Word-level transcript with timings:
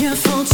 Je 0.00 0.16
voelt 0.16 0.48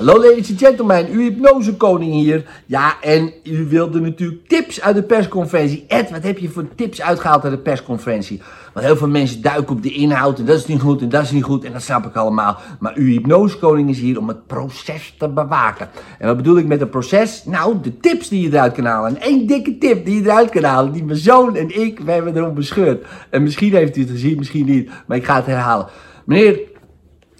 Hallo 0.00 0.18
ladies 0.18 0.50
and 0.50 0.58
gentlemen, 0.58 1.06
uw 1.10 1.20
hypnosekoning 1.20 2.12
hier. 2.12 2.44
Ja, 2.66 3.00
en 3.00 3.32
u 3.44 3.66
wilde 3.68 4.00
natuurlijk 4.00 4.48
tips 4.48 4.80
uit 4.80 4.94
de 4.94 5.02
persconferentie. 5.02 5.84
Ed, 5.88 6.10
wat 6.10 6.22
heb 6.22 6.38
je 6.38 6.48
voor 6.48 6.74
tips 6.74 7.02
uitgehaald 7.02 7.44
uit 7.44 7.52
de 7.52 7.58
persconferentie? 7.58 8.42
Want 8.72 8.86
heel 8.86 8.96
veel 8.96 9.08
mensen 9.08 9.42
duiken 9.42 9.76
op 9.76 9.82
de 9.82 9.92
inhoud 9.92 10.38
en 10.38 10.44
dat 10.44 10.56
is 10.56 10.66
niet 10.66 10.80
goed 10.80 11.02
en 11.02 11.08
dat 11.08 11.22
is 11.22 11.30
niet 11.30 11.42
goed 11.42 11.64
en 11.64 11.72
dat 11.72 11.82
snap 11.82 12.06
ik 12.06 12.16
allemaal. 12.16 12.58
Maar 12.78 12.92
uw 12.94 13.06
hypnosekoning 13.06 13.90
is 13.90 13.98
hier 13.98 14.18
om 14.18 14.28
het 14.28 14.46
proces 14.46 15.14
te 15.18 15.28
bewaken. 15.28 15.88
En 16.18 16.26
wat 16.26 16.36
bedoel 16.36 16.58
ik 16.58 16.66
met 16.66 16.80
een 16.80 16.90
proces? 16.90 17.44
Nou, 17.44 17.74
de 17.82 17.98
tips 17.98 18.28
die 18.28 18.42
je 18.42 18.48
eruit 18.48 18.72
kan 18.72 18.84
halen. 18.84 19.20
En 19.20 19.46
dikke 19.46 19.78
tip 19.78 20.04
die 20.04 20.14
je 20.14 20.22
eruit 20.22 20.50
kan 20.50 20.64
halen, 20.64 20.92
die 20.92 21.04
mijn 21.04 21.18
zoon 21.18 21.56
en 21.56 21.80
ik, 21.80 22.00
we 22.00 22.12
hebben 22.12 22.36
erom 22.36 22.54
bescheurd. 22.54 23.06
En 23.30 23.42
misschien 23.42 23.74
heeft 23.74 23.96
u 23.96 24.00
het 24.00 24.10
gezien, 24.10 24.38
misschien 24.38 24.66
niet, 24.66 24.90
maar 25.06 25.16
ik 25.16 25.24
ga 25.24 25.36
het 25.36 25.46
herhalen. 25.46 25.86
Meneer, 26.24 26.60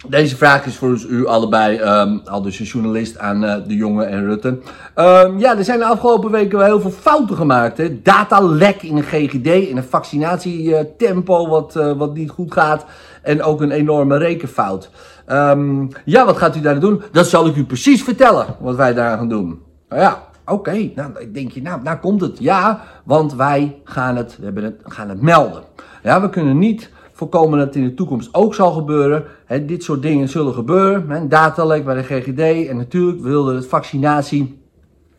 deze 0.07 0.37
vraag 0.37 0.65
is 0.65 0.75
voor 0.75 1.05
u 1.09 1.25
allebei, 1.25 1.77
ehm, 1.77 2.17
al 2.25 2.41
dus 2.41 2.59
een 2.59 2.65
journalist 2.65 3.17
aan 3.17 3.43
eh, 3.43 3.55
de 3.67 3.75
jongen 3.75 4.09
en 4.09 4.25
Rutte. 4.25 4.59
Ehm, 4.95 5.37
ja, 5.39 5.57
er 5.57 5.63
zijn 5.63 5.79
de 5.79 5.85
afgelopen 5.85 6.31
weken 6.31 6.57
wel 6.57 6.67
heel 6.67 6.81
veel 6.81 6.91
fouten 6.91 7.35
gemaakt. 7.35 7.77
Hè? 7.77 8.01
Datalek 8.01 8.81
in 8.81 8.97
een 8.97 9.03
GGD, 9.03 9.47
in 9.47 9.77
een 9.77 9.83
vaccinatietempo 9.83 11.47
wat, 11.47 11.75
eh, 11.75 11.91
wat 11.97 12.13
niet 12.13 12.29
goed 12.29 12.53
gaat. 12.53 12.85
En 13.21 13.43
ook 13.43 13.61
een 13.61 13.71
enorme 13.71 14.17
rekenfout. 14.17 14.89
Ehm, 15.25 15.87
ja, 16.05 16.25
wat 16.25 16.37
gaat 16.37 16.55
u 16.55 16.61
daar 16.61 16.79
doen? 16.79 17.01
Dat 17.11 17.27
zal 17.27 17.47
ik 17.47 17.55
u 17.55 17.65
precies 17.65 18.03
vertellen, 18.03 18.45
wat 18.59 18.75
wij 18.75 18.93
daar 18.93 19.17
gaan 19.17 19.29
doen. 19.29 19.61
Nou 19.89 20.01
ja, 20.01 20.23
oké, 20.45 20.91
nou 20.95 21.19
ik 21.19 21.33
denk 21.33 21.51
je, 21.51 21.61
nou, 21.61 21.83
daar 21.83 21.99
komt 21.99 22.21
het. 22.21 22.39
Ja, 22.39 22.81
want 23.03 23.35
wij 23.35 23.79
gaan 23.83 24.15
het, 24.15 24.37
we 24.37 24.43
hebben 24.43 24.63
het, 24.63 24.81
gaan 24.83 25.09
het 25.09 25.21
melden. 25.21 25.63
Ja, 26.03 26.21
we 26.21 26.29
kunnen 26.29 26.57
niet 26.57 26.89
voorkomen 27.21 27.57
dat 27.57 27.67
het 27.67 27.75
in 27.75 27.83
de 27.83 27.93
toekomst 27.93 28.29
ook 28.31 28.55
zal 28.55 28.71
gebeuren. 28.71 29.23
Dit 29.65 29.83
soort 29.83 30.01
dingen 30.01 30.29
zullen 30.29 30.53
gebeuren. 30.53 31.29
Datalek 31.29 31.85
bij 31.85 31.95
de 31.95 32.03
GGD. 32.03 32.67
En 32.67 32.77
natuurlijk, 32.77 33.21
we 33.21 33.29
wilden 33.29 33.55
het 33.55 33.67
vaccinatie 33.67 34.61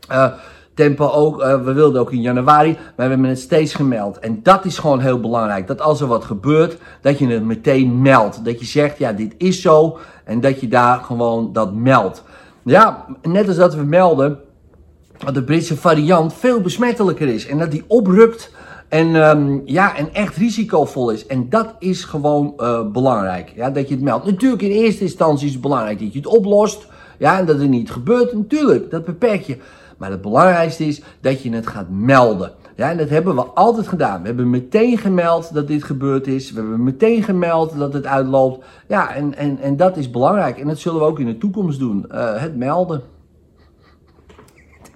eh, 0.08 0.32
tempo 0.74 1.08
ook. 1.08 1.40
eh, 1.40 1.64
we 1.64 1.72
wilden 1.72 2.00
ook 2.00 2.12
in 2.12 2.20
januari. 2.20 2.72
Maar 2.72 2.92
we 2.94 3.02
hebben 3.02 3.24
het 3.24 3.38
steeds 3.38 3.74
gemeld. 3.74 4.18
En 4.18 4.40
dat 4.42 4.64
is 4.64 4.78
gewoon 4.78 5.00
heel 5.00 5.20
belangrijk. 5.20 5.66
Dat 5.66 5.80
als 5.80 6.00
er 6.00 6.06
wat 6.06 6.24
gebeurt, 6.24 6.76
dat 7.00 7.18
je 7.18 7.26
het 7.26 7.44
meteen 7.44 8.02
meldt. 8.02 8.44
Dat 8.44 8.60
je 8.60 8.66
zegt, 8.66 8.98
ja, 8.98 9.12
dit 9.12 9.34
is 9.38 9.60
zo. 9.62 9.98
En 10.24 10.40
dat 10.40 10.60
je 10.60 10.68
daar 10.68 10.98
gewoon 10.98 11.52
dat 11.52 11.74
meldt. 11.74 12.24
Ja, 12.62 13.06
net 13.22 13.48
als 13.48 13.56
dat 13.56 13.74
we 13.74 13.84
melden 13.84 14.38
dat 15.24 15.34
de 15.34 15.44
Britse 15.44 15.76
variant 15.76 16.34
veel 16.34 16.60
besmettelijker 16.60 17.28
is. 17.28 17.46
En 17.46 17.58
dat 17.58 17.70
die 17.70 17.84
oprukt 17.86 18.50
en, 18.92 19.16
ehm, 19.16 19.58
ja, 19.64 19.96
en 19.96 20.14
echt 20.14 20.36
risicovol 20.36 21.10
is. 21.10 21.26
En 21.26 21.48
dat 21.48 21.74
is 21.78 22.04
gewoon 22.04 22.54
eh, 22.56 22.90
belangrijk. 22.90 23.52
Ja, 23.54 23.70
dat 23.70 23.88
je 23.88 23.94
het 23.94 24.04
meldt. 24.04 24.26
Natuurlijk 24.26 24.62
in 24.62 24.70
eerste 24.70 25.02
instantie 25.02 25.46
is 25.46 25.52
het 25.52 25.62
belangrijk 25.62 25.98
dat 25.98 26.12
je 26.12 26.18
het 26.18 26.28
oplost. 26.28 26.86
Ja, 27.18 27.38
en 27.38 27.46
dat 27.46 27.58
het 27.58 27.68
niet 27.68 27.90
gebeurt. 27.90 28.32
Natuurlijk, 28.32 28.90
dat 28.90 29.04
beperk 29.04 29.42
je. 29.42 29.58
Maar 29.98 30.10
het 30.10 30.20
belangrijkste 30.20 30.86
is 30.86 31.02
dat 31.20 31.42
je 31.42 31.52
het 31.52 31.66
gaat 31.66 31.86
melden. 31.90 32.52
Ja, 32.76 32.90
en 32.90 32.96
dat 32.96 33.08
hebben 33.08 33.34
we 33.34 33.42
altijd 33.42 33.88
gedaan. 33.88 34.20
We 34.20 34.26
hebben 34.26 34.50
meteen 34.50 34.98
gemeld 34.98 35.54
dat 35.54 35.66
dit 35.66 35.84
gebeurd 35.84 36.26
is. 36.26 36.50
We 36.50 36.60
hebben 36.60 36.84
meteen 36.84 37.22
gemeld 37.22 37.78
dat 37.78 37.92
het 37.92 38.06
uitloopt. 38.06 38.64
Ja, 38.88 39.14
en, 39.14 39.34
en, 39.34 39.58
en 39.58 39.76
dat 39.76 39.96
is 39.96 40.10
belangrijk. 40.10 40.58
En 40.58 40.66
dat 40.66 40.78
zullen 40.78 41.00
we 41.00 41.06
ook 41.06 41.20
in 41.20 41.26
de 41.26 41.38
toekomst 41.38 41.78
doen. 41.78 42.10
Eh, 42.10 42.40
het 42.40 42.56
melden. 42.56 43.02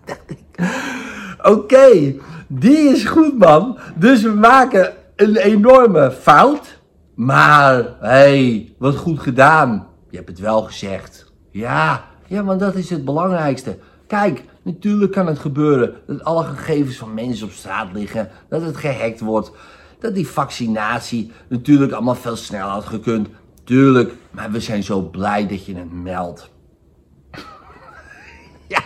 Oké, 1.54 2.15
die 2.47 2.77
is 2.77 3.05
goed 3.05 3.39
man. 3.39 3.79
Dus 3.95 4.23
we 4.23 4.33
maken 4.33 4.93
een 5.17 5.37
enorme 5.37 6.11
fout. 6.11 6.79
Maar, 7.15 7.97
hey, 8.01 8.75
wat 8.79 8.97
goed 8.97 9.21
gedaan. 9.21 9.87
Je 10.11 10.17
hebt 10.17 10.29
het 10.29 10.39
wel 10.39 10.62
gezegd. 10.62 11.33
Ja, 11.51 12.05
ja, 12.27 12.45
want 12.45 12.61
dat 12.61 12.75
is 12.75 12.91
het 12.91 13.05
belangrijkste. 13.05 13.79
Kijk, 14.07 14.45
natuurlijk 14.62 15.12
kan 15.12 15.27
het 15.27 15.39
gebeuren 15.39 15.95
dat 16.07 16.25
alle 16.25 16.45
gegevens 16.45 16.97
van 16.97 17.15
mensen 17.15 17.47
op 17.47 17.53
straat 17.53 17.89
liggen. 17.93 18.29
Dat 18.49 18.63
het 18.63 18.77
gehackt 18.77 19.21
wordt. 19.21 19.51
Dat 20.01 20.15
die 20.15 20.27
vaccinatie 20.27 21.33
natuurlijk 21.49 21.93
allemaal 21.93 22.15
veel 22.15 22.37
sneller 22.37 22.67
had 22.67 22.84
gekund. 22.84 23.28
Tuurlijk, 23.65 24.13
maar 24.31 24.51
we 24.51 24.61
zijn 24.61 24.83
zo 24.83 25.01
blij 25.01 25.47
dat 25.47 25.67
je 25.67 25.77
het 25.77 25.93
meldt. 25.93 26.51
Ja. 28.69 28.83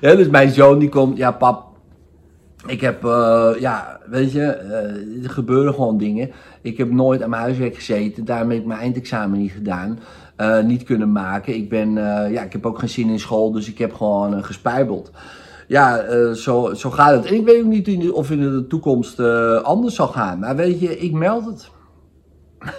ja, 0.00 0.14
dus 0.14 0.28
mijn 0.28 0.50
zoon 0.50 0.78
die 0.78 0.88
komt, 0.88 1.16
ja 1.16 1.30
pap, 1.32 1.66
ik 2.66 2.80
heb, 2.80 3.04
eh, 3.04 3.50
ja, 3.58 3.98
weet 4.06 4.32
je, 4.32 4.42
eh, 4.42 5.24
er 5.24 5.30
gebeuren 5.30 5.74
gewoon 5.74 5.98
dingen. 5.98 6.30
Ik 6.62 6.78
heb 6.78 6.90
nooit 6.90 7.22
aan 7.22 7.30
mijn 7.30 7.42
huiswerk 7.42 7.74
gezeten, 7.74 8.24
daarom 8.24 8.50
heb 8.50 8.58
ik 8.60 8.66
mijn 8.66 8.80
eindexamen 8.80 9.38
niet 9.38 9.52
gedaan, 9.52 9.98
eh, 10.36 10.62
niet 10.62 10.82
kunnen 10.82 11.12
maken. 11.12 11.54
Ik 11.54 11.68
ben, 11.68 11.92
ja, 12.32 12.42
ik 12.42 12.52
heb 12.52 12.66
ook 12.66 12.78
geen 12.78 12.88
zin 12.88 13.08
in 13.08 13.18
school, 13.20 13.52
dus 13.52 13.68
ik 13.68 13.78
heb 13.78 13.94
gewoon 13.94 14.44
gespijbeld. 14.44 15.10
Ja, 15.66 16.04
zo, 16.34 16.74
zo 16.74 16.90
gaat 16.90 17.12
het. 17.14 17.26
En 17.26 17.34
ik 17.34 17.44
weet 17.44 17.60
ook 17.62 17.68
niet 17.68 17.84
de- 17.84 18.14
of 18.14 18.30
in 18.30 18.40
de 18.40 18.66
toekomst 18.66 19.20
anders 19.62 19.94
zal 19.94 20.06
gaan. 20.08 20.38
Maar 20.38 20.56
weet 20.56 20.80
je, 20.80 20.98
ik 20.98 21.12
meld 21.12 21.44
het. 21.46 21.70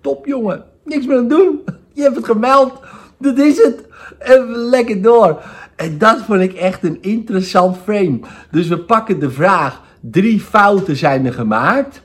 Top 0.00 0.26
jongen, 0.26 0.64
niks 0.84 1.06
meer 1.06 1.16
aan 1.18 1.28
doen. 1.28 1.60
Je 1.92 2.02
hebt 2.02 2.16
het 2.16 2.24
gemeld, 2.24 2.72
dat 3.18 3.38
is 3.38 3.62
het. 3.62 3.86
Even 4.18 4.48
lekker 4.48 5.02
door. 5.02 5.42
En 5.76 5.98
dat 5.98 6.18
vond 6.18 6.40
ik 6.40 6.52
echt 6.52 6.84
een 6.84 6.98
interessant 7.00 7.76
frame. 7.76 8.20
Dus 8.50 8.68
we 8.68 8.78
pakken 8.78 9.18
de 9.18 9.30
vraag, 9.30 9.80
drie 10.00 10.40
fouten 10.40 10.96
zijn 10.96 11.26
er 11.26 11.32
gemaakt. 11.32 12.02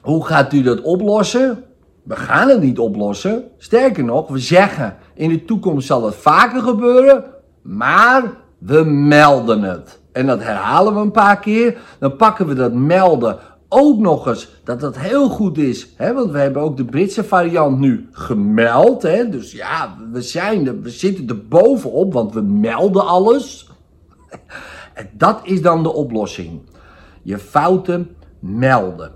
Hoe 0.00 0.26
gaat 0.26 0.52
u 0.52 0.62
dat 0.62 0.80
oplossen? 0.80 1.64
We 2.02 2.16
gaan 2.16 2.48
het 2.48 2.60
niet 2.60 2.78
oplossen. 2.78 3.44
Sterker 3.58 4.04
nog, 4.04 4.28
we 4.28 4.38
zeggen 4.38 4.96
in 5.14 5.28
de 5.28 5.44
toekomst 5.44 5.86
zal 5.86 6.04
het 6.04 6.14
vaker 6.14 6.62
gebeuren, 6.62 7.24
maar 7.62 8.22
we 8.58 8.84
melden 8.84 9.62
het. 9.62 10.00
En 10.12 10.26
dat 10.26 10.42
herhalen 10.42 10.94
we 10.94 11.00
een 11.00 11.10
paar 11.10 11.38
keer. 11.38 11.78
Dan 11.98 12.16
pakken 12.16 12.46
we 12.46 12.54
dat 12.54 12.72
melden 12.72 13.38
ook 13.74 13.98
nog 13.98 14.26
eens 14.26 14.48
dat 14.64 14.80
dat 14.80 14.98
heel 14.98 15.28
goed 15.28 15.58
is. 15.58 15.88
Hè? 15.96 16.12
Want 16.12 16.30
we 16.30 16.38
hebben 16.38 16.62
ook 16.62 16.76
de 16.76 16.84
Britse 16.84 17.24
variant 17.24 17.78
nu 17.78 18.08
gemeld. 18.10 19.02
Hè? 19.02 19.28
Dus 19.28 19.52
ja, 19.52 19.96
we, 20.12 20.22
zijn 20.22 20.66
er, 20.66 20.80
we 20.80 20.90
zitten 20.90 21.28
er 21.28 21.48
bovenop, 21.48 22.12
want 22.12 22.34
we 22.34 22.40
melden 22.40 23.06
alles. 23.06 23.68
En 24.94 25.10
dat 25.12 25.40
is 25.42 25.62
dan 25.62 25.82
de 25.82 25.92
oplossing. 25.92 26.60
Je 27.22 27.38
fouten 27.38 28.16
melden. 28.38 29.12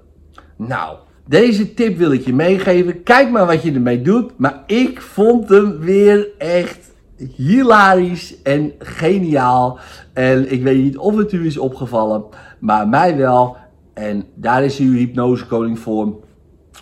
Nou, 0.57 0.97
deze 1.27 1.75
tip 1.75 1.97
wil 1.97 2.13
ik 2.13 2.25
je 2.25 2.35
meegeven. 2.35 3.03
Kijk 3.03 3.31
maar 3.31 3.47
wat 3.47 3.63
je 3.63 3.73
ermee 3.73 4.03
doet. 4.03 4.33
Maar 4.37 4.63
ik 4.67 5.01
vond 5.01 5.49
hem 5.49 5.79
weer 5.79 6.29
echt 6.39 6.89
hilarisch 7.37 8.43
en 8.43 8.73
geniaal. 8.79 9.79
En 10.13 10.53
ik 10.53 10.63
weet 10.63 10.83
niet 10.83 10.99
of 10.99 11.17
het 11.17 11.33
u 11.33 11.47
is 11.47 11.59
opgevallen, 11.59 12.25
maar 12.59 12.89
mij 12.89 13.17
wel. 13.17 13.57
En 13.99 14.25
daar 14.35 14.65
is 14.65 14.79
uw 14.79 14.93
hypnosekoning 14.93 15.79
voor. 15.79 16.03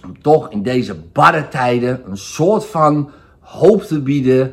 Om 0.05 0.23
toch 0.23 0.51
in 0.51 0.63
deze 0.63 0.95
barre 1.13 1.49
tijden 1.49 2.03
een 2.07 2.17
soort 2.17 2.65
van 2.65 3.11
hoop 3.41 3.83
te 3.83 4.03
bieden 4.03 4.53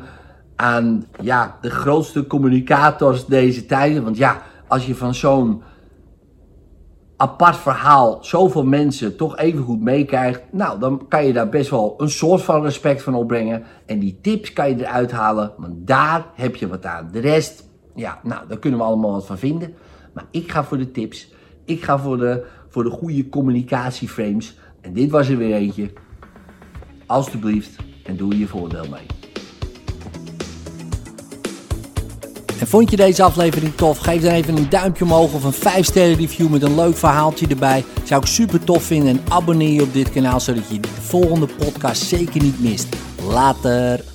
aan 0.56 1.06
ja, 1.20 1.58
de 1.60 1.70
grootste 1.70 2.26
communicators 2.26 3.26
deze 3.26 3.66
tijden. 3.66 4.04
Want 4.04 4.16
ja, 4.16 4.42
als 4.68 4.86
je 4.86 4.94
van 4.94 5.14
zo'n 5.14 5.62
apart 7.16 7.56
verhaal 7.56 8.18
zoveel 8.20 8.64
mensen 8.64 9.16
toch 9.16 9.38
even 9.38 9.62
goed 9.62 9.80
meekrijgt, 9.80 10.42
nou, 10.50 10.78
dan 10.80 11.08
kan 11.08 11.26
je 11.26 11.32
daar 11.32 11.48
best 11.48 11.70
wel 11.70 11.94
een 11.98 12.10
soort 12.10 12.42
van 12.42 12.62
respect 12.62 13.02
van 13.02 13.14
opbrengen. 13.14 13.62
En 13.86 13.98
die 13.98 14.18
tips 14.20 14.52
kan 14.52 14.68
je 14.68 14.86
eruit 14.86 15.12
halen, 15.12 15.52
want 15.56 15.86
daar 15.86 16.26
heb 16.34 16.56
je 16.56 16.68
wat 16.68 16.86
aan. 16.86 17.08
De 17.12 17.20
rest, 17.20 17.68
ja, 17.94 18.20
nou, 18.22 18.48
daar 18.48 18.58
kunnen 18.58 18.78
we 18.78 18.86
allemaal 18.86 19.12
wat 19.12 19.26
van 19.26 19.38
vinden. 19.38 19.74
Maar 20.12 20.26
ik 20.30 20.52
ga 20.52 20.64
voor 20.64 20.78
de 20.78 20.90
tips. 20.90 21.33
Ik 21.64 21.84
ga 21.84 21.98
voor 21.98 22.18
de, 22.18 22.44
voor 22.68 22.84
de 22.84 22.90
goede 22.90 23.28
communicatieframes. 23.28 24.56
En 24.80 24.92
dit 24.92 25.10
was 25.10 25.28
er 25.28 25.36
weer 25.36 25.54
eentje. 25.54 25.90
Alsjeblieft, 27.06 27.76
en 28.02 28.16
doe 28.16 28.38
je 28.38 28.46
voordeel 28.46 28.88
mee. 28.90 29.06
En 32.60 32.66
vond 32.66 32.90
je 32.90 32.96
deze 32.96 33.22
aflevering 33.22 33.74
tof? 33.74 33.98
Geef 33.98 34.22
dan 34.22 34.32
even 34.32 34.56
een 34.56 34.68
duimpje 34.68 35.04
omhoog 35.04 35.34
of 35.34 35.44
een 35.44 35.52
5 35.52 35.84
sterren 35.84 36.16
review 36.16 36.48
met 36.48 36.62
een 36.62 36.74
leuk 36.74 36.96
verhaaltje 36.96 37.46
erbij. 37.46 37.84
Zou 38.04 38.20
ik 38.20 38.26
super 38.26 38.64
tof 38.64 38.82
vinden 38.82 39.08
en 39.08 39.20
abonneer 39.28 39.72
je 39.72 39.82
op 39.82 39.92
dit 39.92 40.10
kanaal 40.10 40.40
zodat 40.40 40.68
je 40.68 40.80
de 40.80 40.88
volgende 40.88 41.46
podcast 41.58 42.02
zeker 42.02 42.42
niet 42.42 42.60
mist. 42.60 42.96
Later! 43.28 44.13